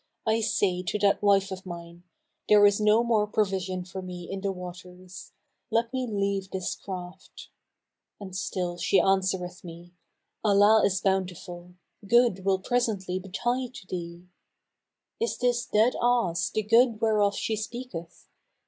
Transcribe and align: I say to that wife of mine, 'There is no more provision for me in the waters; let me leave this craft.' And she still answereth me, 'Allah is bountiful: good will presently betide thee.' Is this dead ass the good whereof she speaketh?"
I 0.25 0.41
say 0.41 0.81
to 0.81 0.97
that 0.97 1.21
wife 1.21 1.51
of 1.51 1.63
mine, 1.63 2.01
'There 2.49 2.65
is 2.65 2.81
no 2.81 3.03
more 3.03 3.27
provision 3.27 3.85
for 3.85 4.01
me 4.01 4.27
in 4.31 4.41
the 4.41 4.51
waters; 4.51 5.31
let 5.69 5.93
me 5.93 6.07
leave 6.07 6.49
this 6.49 6.73
craft.' 6.75 7.49
And 8.19 8.35
she 8.35 8.41
still 8.41 8.79
answereth 9.07 9.63
me, 9.63 9.93
'Allah 10.43 10.81
is 10.85 11.01
bountiful: 11.01 11.75
good 12.07 12.43
will 12.43 12.57
presently 12.57 13.19
betide 13.19 13.75
thee.' 13.91 14.25
Is 15.19 15.37
this 15.37 15.67
dead 15.67 15.93
ass 16.01 16.49
the 16.49 16.63
good 16.63 16.99
whereof 16.99 17.35
she 17.35 17.55
speaketh?" 17.55 18.27